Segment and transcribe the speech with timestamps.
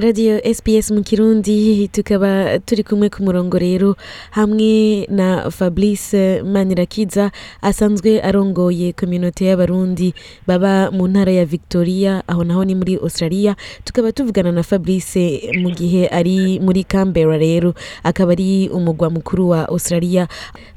[0.00, 3.96] radiyo sps mu kirundi tukaba turi kumwe ku murongo rero
[4.32, 7.28] hamwe na fabrice manirakiza
[7.62, 10.14] asanzwe arongoye kominote y'abarundi
[10.46, 15.68] baba mu ntara ya victoria aho naho ni muri australia tukaba tuvugana na fabrice mu
[15.70, 20.28] gihe ari muri canberra rero akaba ari umugwa mukuru wa australia.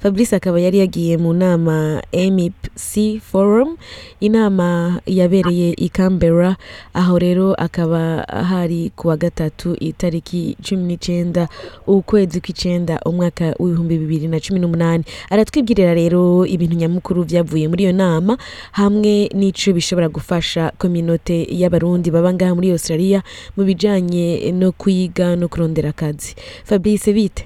[0.04, 3.78] Fabrice akaba yari yagiye mu nama mipc forum
[4.20, 6.58] inama yabereye i canberra
[6.94, 11.48] aho rero akaba hari ku wa gatatu itariki cumi n'icyenda
[11.88, 15.04] ukwezi kw'icyenda umwaka w'ibihumbi bibiri na cumi n'umunani.
[15.30, 18.38] Aratwibwirira rero ibintu nyamukuru byavuye muri iyo nama
[18.74, 23.22] hamwe n'icyo bishobora gufasha kominote y'abarundi baba ngaha muri australia
[23.58, 26.36] mu bijyanye no kwiga no kurondera akazi.
[26.66, 27.46] Fabrice bite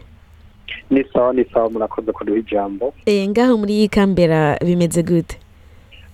[0.90, 2.94] ni sawa ni sawa murakoze kuduha ijambo.
[3.06, 5.36] Eh, ngaho muri kambera bimeze gute?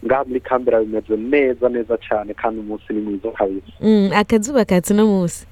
[0.05, 3.72] Ngaha muri kambera bimeze neza neza cyane kandi umunsi ni mwiza kabisa.
[3.81, 5.45] Mm, akazuba katse uno munsi.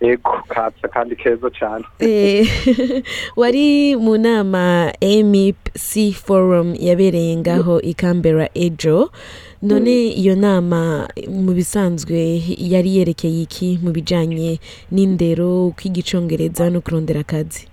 [0.00, 1.84] Ego katsa kandi keza cyane.
[1.98, 2.46] Eh,
[3.36, 9.10] wari mu nama mipc forum yabereye ngaho i canberra ejo.
[9.62, 14.58] None iyo nama mu bisanzwe yari yerekeye iki mu bijyanye
[14.92, 17.66] n'indero kwiga icongereza no kurondera akazi?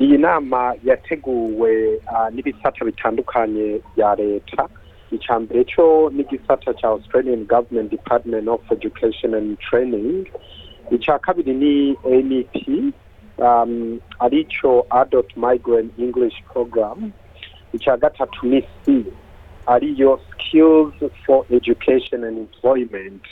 [0.00, 4.68] Iyi nama yateguwe ah, n'ibisata bitandukanye bya leta.
[5.10, 10.26] Icya mbere cyo n'igisata cya australian government department of education and training.
[10.90, 12.54] Icya kabiri ni nep
[13.38, 17.12] um, ari cyo adult migrant english program.
[17.74, 19.04] Icya gatatu ni c
[19.66, 20.94] ariyo skills
[21.26, 23.22] for education and employment.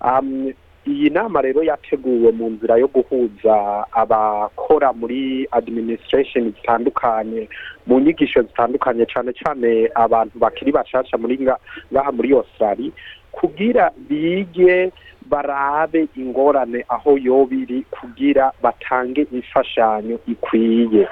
[0.00, 0.52] Um,
[0.86, 7.48] iyi nama rero yateguwe mu nzira yo guhuza abakora muri administration zitandukanye
[7.86, 11.58] mu nyigisho zitandukanye cyane cyane abantu bakiri bashasha muri nga-
[11.92, 12.90] ngaha muri australia.
[13.32, 14.92] Kugira bige
[15.30, 21.08] barabe ingorane aho yoba iri kugira batange imfashanyo ikwiye.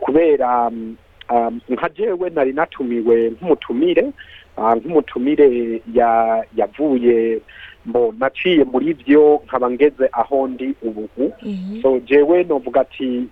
[0.00, 0.96] Kubera um,
[1.30, 4.04] um, nka jewe nari natumiwe nk'umutumire
[4.56, 7.40] ah, nk'umutumire ya- yavuye
[7.86, 11.08] mbo naciye muri byo nkaba ngeze aho ndi ubu.
[11.82, 13.24] So jewe novuga ati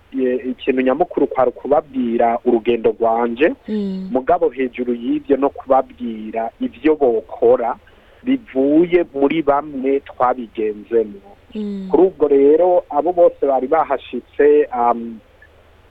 [0.51, 3.53] ikintu nyamukuru kwari ukubabwira urugendo rwanje.
[3.67, 7.75] Mm, mugabo hejuru y'ibyo no kubabwira ibyo bokora
[8.25, 11.19] bivuye muri bamwe twabigenzemo.
[11.55, 15.19] Mm, kuri ubwo rero abo bose bari bahashitse um,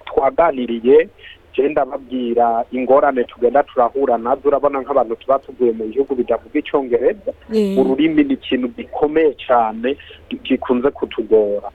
[0.06, 1.08] twaganiriye
[1.54, 7.32] je ndababwira ingorane tugenda turahura na zo urabona nk'abantu tuba tuvuye mu bihugu bidavuga icyongereza
[7.78, 9.96] ururimi ni ikintu gikomeye cyane
[10.44, 11.68] gikunze kutugora.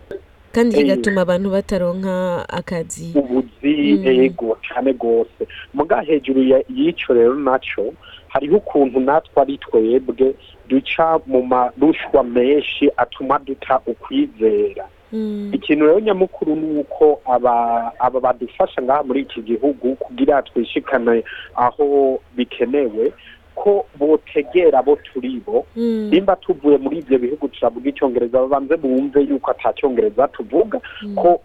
[0.52, 3.14] Kandi kigatuma abantu bataronka akazi.
[3.16, 4.08] Ubuzi Mm.
[4.08, 5.42] ego cyane rwose.
[5.74, 7.94] Muga hejuru y'icyo rero na cyo
[8.38, 10.34] hariho ukuntu natwe ari twebwe
[10.70, 14.86] duca mu marushwa menshi atuma duta ukwizera.
[15.12, 21.24] Mm, ikintu rero nyamukuru ni uko aba badufasha ngaha muri iki gihugu kugira twishikane
[21.56, 23.14] aho bikenewe
[23.56, 24.98] ko botegera bo.
[25.76, 31.42] Mm, nimba tuvuye muri ibyo bihugu turavuga icyongereza babanze bumve yuko atacyongereza tuvuga mm, ko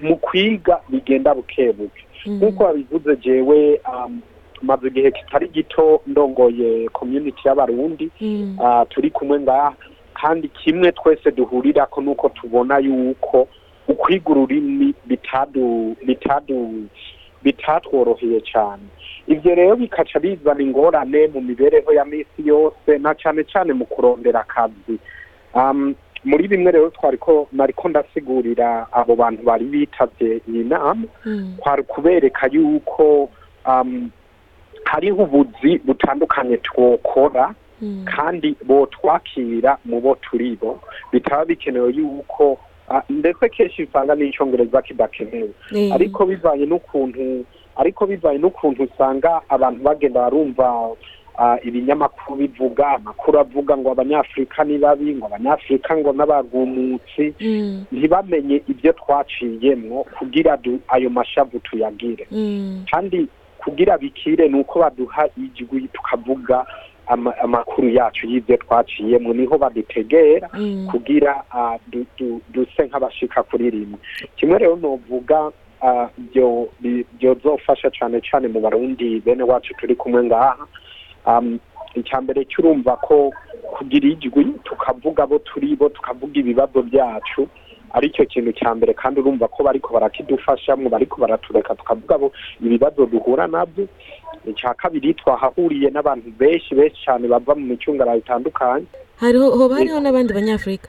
[0.00, 4.20] mu kwiga bigenda buke buke nk'uko babivuze jewe um,
[4.64, 9.74] maze igihe kitari gito ndongoye community y'abarundi mm, ah, turi kumwe ngaha
[10.14, 13.48] kandi kimwe twese duhurirako nuko tubona yuko
[13.88, 16.84] ukwiga ururimi bitadu bitadu
[17.42, 18.82] bitatworoheye cyane
[19.26, 24.40] ibyo rero bikaca bizana ingorane mu mibereho ya minsi yose na cyane cyane mu kurondera
[24.40, 24.96] akazi.
[26.24, 32.46] Muri bimwe rero twariko nariko ndasigurira abo bantu bari bitavye iyi nama mm, kwari kubereka
[32.52, 33.28] yuko
[34.84, 40.80] hariho ubuzi butandukanye twokora mm, kandi botwakira mu bo turi bo
[41.12, 42.58] bitaba bikenewe yuko
[42.88, 45.50] ah, ndetse kenshi usanga n'icyongereza kidakenewe.
[45.74, 47.44] Eh, ariko bivanye n'ukuntu
[47.76, 50.94] ariko bivanye n'ukuntu usanga abantu bagenda barumva
[51.38, 58.62] ah, ibinyamakuru bivuga amakuru avuga ngo abanyafurika ni babi ngo abanyafurika ngo n'abagumutsi mm, ntibamenye
[58.70, 60.58] ibyo twaciyemwo kugira
[60.88, 62.26] ayo mashavu tuyagire.
[62.90, 63.26] Kandi
[63.64, 66.66] kugira bikire ni uko baduha ijwi tukavuga
[67.06, 73.42] ama- amakuru yacu y'ibyo twaciyemo ni ho badutegera mm, kugira ah, du- du- duse nk'abashika
[73.42, 73.98] kuri rimwe.
[74.36, 75.50] Kimwe rero novuga
[75.82, 76.08] ah,
[77.20, 80.66] byozofasha cyane cyane mu barundi bene wacu turi kumwe ngaha.
[81.94, 83.30] Icya mbere cy'urumva ko
[83.78, 87.46] kugira ijwi tukavuga abo turi bo tukavuga ibibazo byacu
[87.94, 92.28] ari cyo kintu cya mbere kandi urumva ko bariko barakidufashamwo bariko baratureka tukavuga bo
[92.60, 93.86] ibibazo duhura na byo.
[94.44, 98.86] Icya kabiri twahahuriye n'abantu benshi benshi cyane bava mu micungararo itandukanye.
[99.22, 100.88] Hariho hoba hariho n'abandi banyafurika?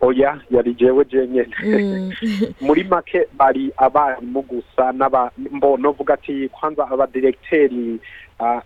[0.00, 1.54] Oya yari jewe jenyene.
[1.62, 2.10] Mm.
[2.66, 8.00] muri make bari abarimu gusa n'aba mbono vuga ati kwanza abadiregiteri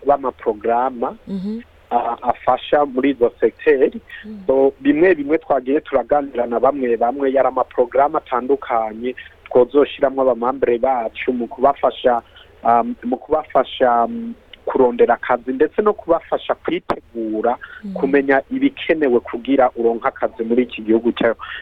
[0.07, 1.15] b'amaprograma.
[1.27, 1.57] Mhm.
[1.57, 1.74] uh,
[2.21, 4.01] afasha muri izo segiteri
[4.47, 9.15] so bimwe bimwe twagiye turaganira na bamwe bamwe yari amaprograma atandukanye
[9.45, 12.21] twozoshiramwo abamambere bacu mu kubafasha
[12.63, 14.33] um, mu kubafasha um,
[14.65, 17.57] kurondera akazi ndetse no kubafasha kwitegura
[17.93, 21.11] kumenya ibikenewe kugira uronka akazi muri iki gihugu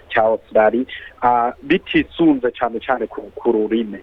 [0.09, 0.85] cya Australia.
[1.23, 3.99] Uh, bitisunze cyane cyane ku, rurimi.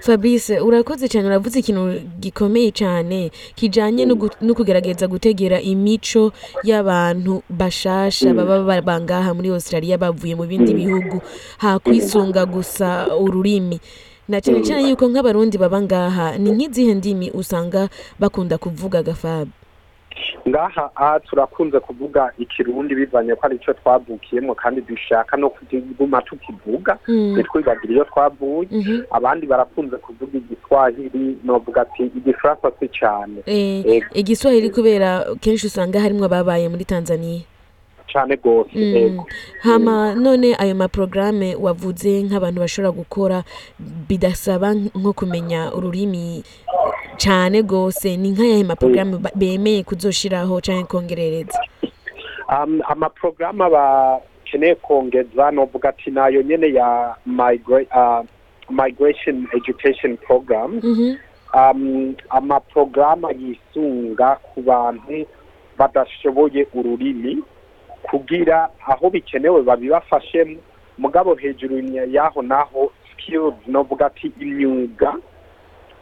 [0.00, 4.06] Fabrice urakoze cyane uravuze ikintu gikomeye cyane kijyanye
[4.42, 6.32] no kugerageza gutegera imico
[6.64, 11.22] y'abantu bashasha baba baba ngaha muri australia bavuye mu bindi bihugu.
[11.58, 13.78] Hakwisunga gusa ururimi.
[14.28, 17.88] Na cyane cyane yuko nk'abarundi baba ngaha ni nk'izihe ndimi usanga
[18.18, 19.50] bakunda kuvuga gafabe
[20.48, 26.98] ngaha aha turakunze kuvuga ikirundi bivanye ko ari cyo twavukiyemo kandi dushaka no kuguma tukivuga
[27.08, 27.32] Mm.
[27.36, 29.02] ntitwibagire iyo twavuye Mhm.
[29.10, 34.06] abandi barakunze kuvuga igiswahili novuga ati igifaransa si cyane Eh, Yego.
[34.14, 37.40] igiswahili kubera kenshi usanga harimo ababaye muri tanzania
[38.08, 39.20] cyane rwose Mm.
[39.62, 43.38] hama none ayo maporogaramu wavuze nk'abantu bashobora gukora
[44.08, 46.42] bidasaba nko kumenya ururimi
[47.16, 51.58] cyane rwose ni nk'ayahe maporogaramu ba- bemeye kuzoshiraho cyangwa kongerereza.
[52.88, 58.24] Amaprograma bakeneye kongeza novuga ati na yo nyene ya uh,
[58.70, 60.80] migration education program.
[60.82, 61.16] Mhm.
[61.54, 65.26] um, amaprograma yisunga ku bantu
[65.78, 67.42] badashoboye ururimi.
[68.04, 70.56] Kugira aho bikenewe babibafashemo
[70.98, 75.14] mugabo hejuru ya- yaho naho skills novuga ati imyuga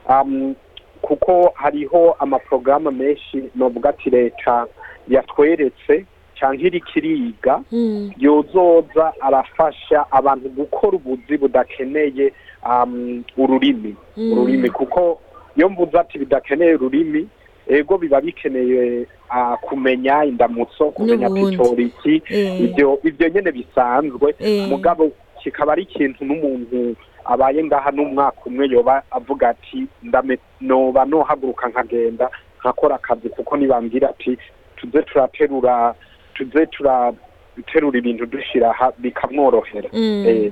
[0.09, 0.55] um,
[1.03, 4.67] kuko hariho amaprograma menshi novuga ati leta
[5.09, 6.05] yatweretse
[6.39, 8.11] cyangwa iri kiriga Mm.
[8.19, 12.33] yozoza arafasha abantu gukora ubuzi budakeneye
[12.71, 14.33] um, ururimi Mm.
[14.33, 15.21] ururimi kuko
[15.57, 17.29] iyo mvuze ati bidakeneye ururimi
[17.69, 22.61] ego biba bikeneye uh, kumenya indamutso kumenya pitoriki Eh.
[22.61, 24.69] ibyo ibyo nyene bisanzwe Eh.
[24.69, 25.11] mugabo
[25.43, 32.31] kikaba ari ikintu n'umuntu abaye ngaha n'umwaka umwe yoba avuga ati ndame noba nohaguruka nkagenda
[32.61, 34.39] nkakora akazi kuko nibambwira ati
[34.77, 35.95] tuze turaterura
[36.35, 40.51] tuze turaterura ibintu dushira aha bikamworohera Mm.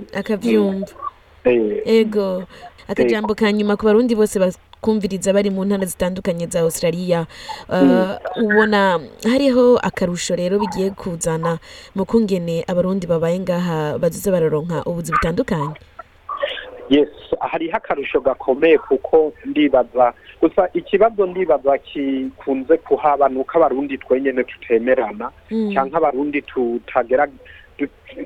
[1.44, 2.44] Eh, eh, ego
[2.88, 7.26] akajambo ka nyuma ku barundi bose bakumviriza bari mu ntara zitandukanye za australia
[7.68, 11.58] Uh, ubona hariho akarusho rero bigiye kuzana
[11.94, 15.74] mu kungene abarundi babaye ngaha bazoza bararonka ubuzi butandukanye
[16.90, 17.08] yes
[17.40, 20.12] hariho akarusho gakomeye kuko ndibaza
[20.42, 25.72] gusa ikibazo ndibaza kikunze kuhaba ni uko abarundi twenyene tutemerana Mm.
[25.72, 26.42] cyangwa abarundi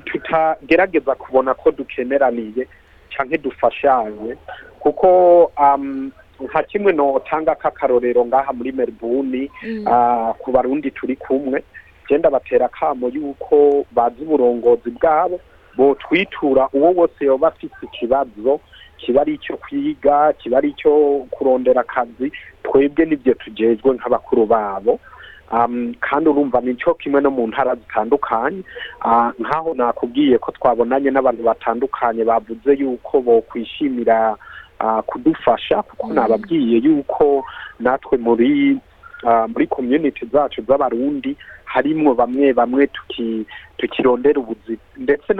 [0.04, 2.66] tutagerageza kubona ko dukeneraniye
[3.16, 4.36] cyangwa dufashanye
[4.80, 5.08] kuko
[5.58, 9.84] um, nka kimwe notanga k'akarorero ngaha muri melbourne Mm.
[9.88, 11.62] ah, ku barundi turi kumwe
[12.08, 15.40] genda batera akamo yuko bazi uburongozi bwabo
[15.76, 18.60] botwitura uwo wose yoba afite ikibazo
[18.96, 25.00] kiba ari icyo kwiga kiba ari icyo kurondera akazi twebwe n'ibyo tujejwe nk'abakuru babo
[26.00, 28.62] kandi urumva ni cyo kimwe no mu ntara zitandukanye.
[29.04, 34.36] Ah, nk'aho nakubwiye ko twabonanye n'abantu batandukanye bavuze yuko bokwishimira
[35.06, 36.14] kudufasha kuko Mm.
[36.14, 37.44] nababwiye yuko
[37.80, 38.78] natwe muri
[39.48, 43.46] muri community zacu z'abarundi harimwo bamwe bamwe tuki
[43.78, 44.76] tukirondera ubuzi.
[44.96, 45.32] Ndetse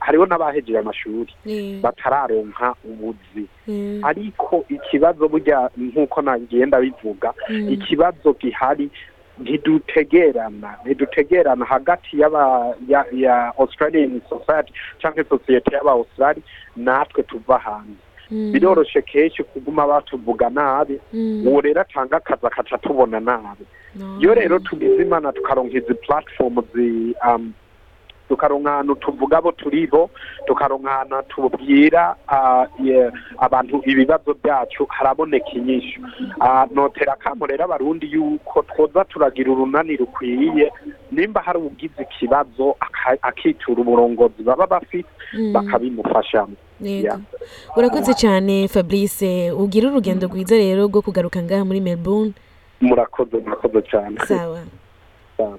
[0.00, 3.44] hariho n'abahejeje amashuri Eh, batararonka ubuzi.
[3.68, 7.68] Eh, ariko ikibazo burya nk'uko nagenda bivuga mm.
[7.74, 8.90] ikibazo gihari
[9.40, 16.42] ntidutegerana ntidutegerana hagati y'aba ya, ya australian society cyangwa sosiyete y'aba australi
[16.76, 18.52] natwe tuva hanze Mm.
[18.52, 21.46] biroroshe kenshi kuguma batuvuga nabi Mm.
[21.46, 23.64] uwo rero atanga akazi akaca tubona nabi
[24.20, 27.14] iyo rero tugize imana tukaronka izi platform zi
[28.28, 30.10] tukaronka ahantu tuvuga abo turi bo
[30.46, 32.16] tukaronka ahantu tubwira
[33.38, 36.00] abantu ibibazo byacu haraboneka inyishu.
[36.40, 40.72] Ah, notera akamo rero abarundi yuko twoza turagira urunani rukwiye
[41.12, 42.76] nimba hari ugize ikibazo
[43.22, 45.52] akitura uburongozi baba bafite Mm.
[45.52, 46.56] bakabimufashamo
[47.76, 49.52] urakoze cyane fabrice.
[49.52, 52.32] Ugira urugendo rwiza rero rwo kugaruka ngaha muri melbourne.
[52.80, 54.16] Murakoze murakoze cyane.
[54.24, 54.60] Sawa.
[55.36, 55.58] Sawa.